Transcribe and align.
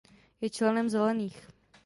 Je 0.41 0.49
členem 0.49 0.89
Zelených. 0.89 1.37